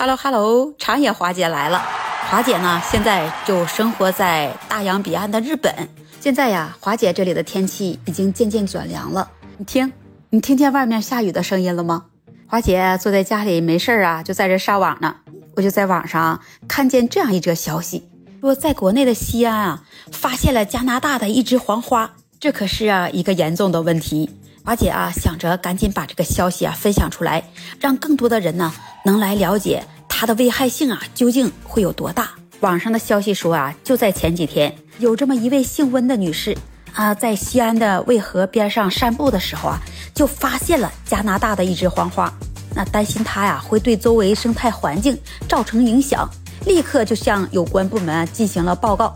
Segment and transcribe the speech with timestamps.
[0.00, 1.82] Hello Hello，长野华姐来了。
[2.30, 5.74] 华姐呢，现在就生活在大洋彼岸的日本。
[6.20, 9.28] 现在呀，华姐这里的天气已经渐渐转凉了。
[9.56, 9.92] 你听，
[10.30, 12.04] 你听见外面下雨的声音了吗？
[12.46, 15.16] 华姐坐在家里没事儿啊，就在这上网呢。
[15.56, 18.08] 我就在网上看见这样一则消息，
[18.40, 22.08] 说在国内的西安啊，发现了加拿大的一枝黄花，
[22.38, 24.30] 这可是啊一个严重的问题。
[24.68, 27.42] 华姐啊，想着赶紧把这个消息啊分享出来，
[27.80, 28.70] 让更多的人呢
[29.02, 32.32] 能来了解它的危害性啊究竟会有多大。
[32.60, 36.54] 网上的消息说啊，就在前几天，有这么一位姓温的女士
[36.92, 39.80] 啊，在西安的渭河边上散步的时候啊，
[40.12, 42.30] 就发现了加拿大的一枝黄花。
[42.74, 46.28] 那担心它呀会对周围生态环境造成影响，
[46.66, 49.14] 立刻就向有关部门进行了报告。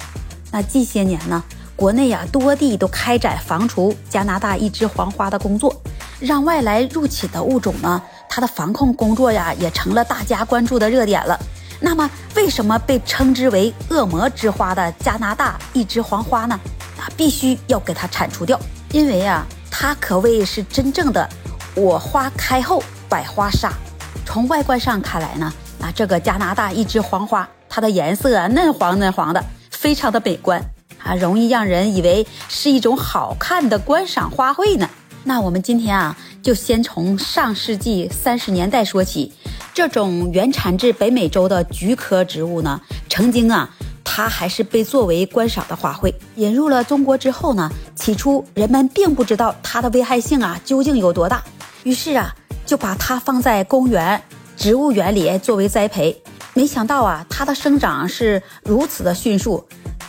[0.51, 1.45] 那近些年呢？
[1.75, 5.75] 国内呀，多地都开展防除加拿大一枝黄花的工作，
[6.21, 11.39] 让外来入侵的物种呢，它的防控工作呀，也成了大家关注的热点了。
[11.81, 16.59] 那么，为什么被称之为“恶魔之花”的加拿大一枝黄花呢？
[16.97, 18.57] 啊，必须要给它铲除掉，
[18.93, 21.29] 因为啊，它可谓是真正的
[21.75, 23.73] “我花开后百花杀”。
[24.25, 30.63] 从外观上看来呢，啊，这个加拿大一枝黄花，它的颜色嫩黄嫩黄的，非常的美观。
[31.05, 34.89] 啊，容易让人以为是一种好看的观赏花卉呢。
[35.25, 39.33] 那我们今天啊，就先从上世纪三十年代说起。
[39.73, 43.71] 这种原产自北美洲的菊科植物呢，曾经啊，
[44.05, 46.13] 它还是被作为观赏的花卉。
[46.35, 51.43] 引入了中国之后呢，起初人们并不知道它的危害性啊究竟有多大，
[51.85, 52.35] 于是啊，
[52.67, 54.21] 就把它放在公园、
[54.57, 56.21] 植物园里作为栽培。
[56.53, 59.65] 没想到啊，它的生长是如此的迅速。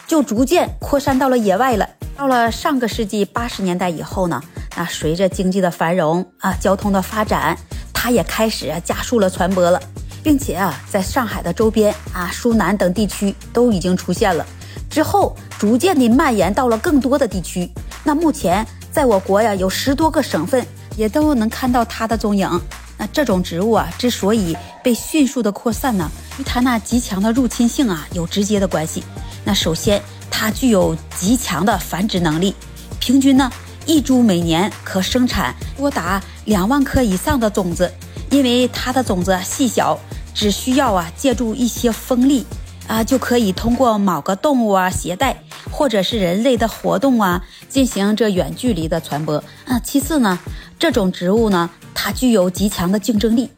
[0.08, 1.88] 就逐渐扩散到了野外了。
[2.16, 4.42] 到了上个世纪八十年代以后呢，
[4.76, 7.58] 那随着经济的繁荣啊，交通的发展，
[7.92, 9.82] 它也开始啊加速了传播了，
[10.24, 14.46] 并且啊，在上海的周边啊、苏南等地区都已经出现了。
[14.90, 17.68] 之后逐渐的蔓延到了更多的地区。
[18.04, 20.64] 那目前在我国呀，有十多个省份
[20.96, 22.48] 也都能看到它的踪影。
[22.96, 26.08] 那这种植物啊，之所以被迅速的扩散呢，
[26.38, 29.04] 与它那极强的入侵性啊有直接的关系。
[29.44, 32.56] 那首先，它具有极强的繁殖能力，
[33.00, 33.52] 平均呢，
[33.86, 37.92] 一株每年可生产多达两万颗以上的种子。
[38.32, 40.00] 因为它的种子细小，
[40.34, 42.44] 只需要啊借助一些风力
[42.88, 45.38] 啊，就可以通过某个动物啊携带，
[45.70, 49.36] 或者是人类的活动啊，进行这远距离的传播。
[49.66, 50.40] 啊，其次呢，
[50.80, 53.52] 这种植物呢，它具有极强的竞争力。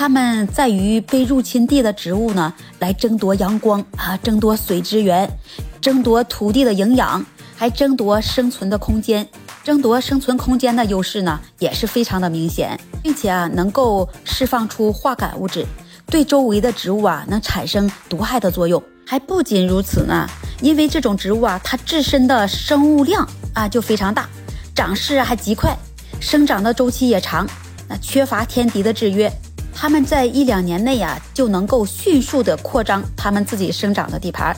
[0.00, 5.28] 它们在与被入侵地的植物呢来争夺阳光啊，争夺水资源，
[5.78, 7.22] 争夺土地的营养，
[7.54, 9.28] 还争夺生存的空间。
[9.62, 15.66] 争夺生存空间的优势呢也是非常的明显，并且啊能够释放出化感物质，
[16.06, 18.82] 对周围的植物啊能产生毒害的作用。
[19.06, 20.26] 还不仅如此呢，
[20.62, 24.26] 因为这种植物啊它自身的生物量啊就非常大，
[24.74, 25.76] 长势还极快，
[26.18, 27.46] 生长的周期也长，
[27.86, 29.30] 那缺乏天敌的制约。
[29.80, 34.54] 它们在一两年内呀，就能够迅速的扩张它们自己生长的地盘，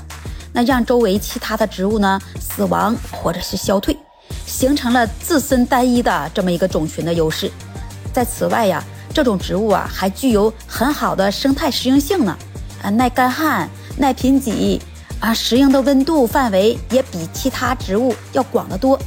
[0.52, 3.96] 那让周围其他的植物呢死亡或者是消退，
[4.44, 7.48] 形成了自身单一的这么一个种群的优势。
[8.12, 8.82] 在此外呀，
[9.14, 12.36] 这种植物啊还具有很好的生态适应性呢，
[12.82, 14.80] 啊耐干旱、耐贫瘠，
[15.20, 18.98] 啊适应的温度范围也比其他植物要广得多，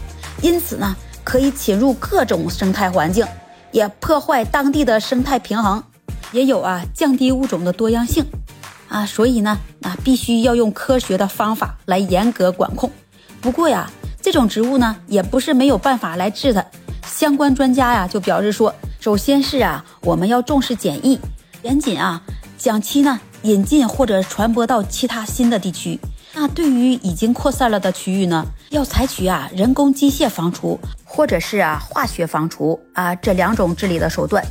[0.42, 3.28] 因此呢可以侵入各种生态环境，
[3.74, 5.84] 也破坏当地的生态平衡。
[6.36, 8.22] 也有啊，降低物种的多样性，
[8.90, 12.92] 啊，所以呢，啊，必须要用科学的方法来严格管控。
[13.40, 13.90] 不过呀，
[14.22, 16.66] 这种植物呢，也不是没有办法来治它。
[17.08, 21.18] 相关专家呀，就表示说，首先是啊，我们要重视检疫，
[21.62, 22.22] 严谨啊，
[22.58, 25.98] 将其呢引进或者传播到其他新的地区。
[26.34, 34.46] 那对于已经扩散了的区域呢，要采取啊人工机械防除，或者是啊化学防除啊这两种治理的手段。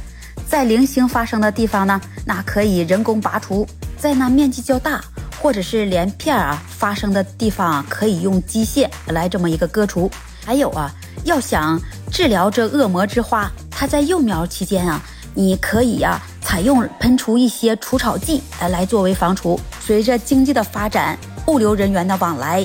[0.54, 3.66] 在零星发生的地方呢，那可以人工拔除；
[3.98, 5.04] 在那面积较大
[5.42, 10.08] 或者是连片啊发生的地方，可以用机械来这么一个割除。
[10.46, 10.88] 还有啊，
[11.24, 11.76] 要想
[12.08, 15.02] 治疗这恶魔之花，它在幼苗期间啊，
[15.34, 19.58] 你可以呀采用喷除一些除草剂来作为防除。
[19.80, 21.18] 随着经济的发展，
[21.48, 22.64] 物流人员的往来，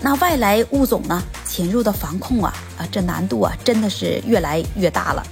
[0.00, 5.22] 那外来物种呢侵入的防控啊啊，这难度啊真的是越来越大了。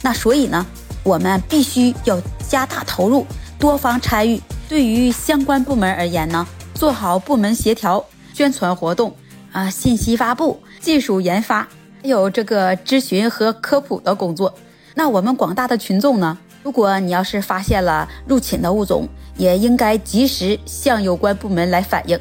[0.00, 0.64] 那所以呢。
[1.02, 3.26] 我们必须要加大投入，
[3.58, 4.40] 多方参与。
[4.68, 9.14] 对于相关部门而言呢，做好部门协调、宣传活动
[9.52, 11.68] 啊、信息发布、技术研发，
[12.02, 14.54] 还有这个咨询和科普的工作。
[14.94, 22.18] 那我们广大的群众呢，如果你要是发现了入侵的物种，也应该及时向有关部门来反映。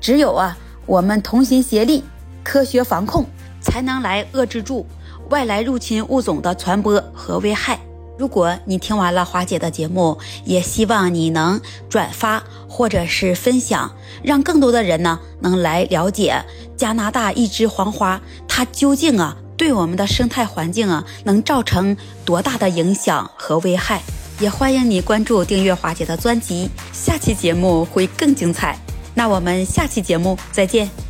[0.00, 0.56] 只有啊，
[0.86, 2.02] 我们同心协力，
[2.42, 3.26] 科学防控，
[3.60, 4.86] 才能来遏制住
[5.28, 7.78] 外来入侵物种的传播和危害。
[8.20, 11.58] 如果你听完了华姐的节目，也希望你能
[11.88, 13.90] 转发或者是分享，
[14.22, 16.44] 让更多的人呢能来了解
[16.76, 21.96] 加拿大一枝黄花，它究竟啊对我们的生态环境啊能造成
[22.26, 24.02] 多大的影响和危害。
[24.38, 28.78] 也欢迎你关注订阅华姐的专辑，下期节目会更精彩。
[29.14, 31.09] 那我们下期节目再见。